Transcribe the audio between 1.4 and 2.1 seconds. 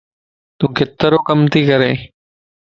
تي ڪرين؟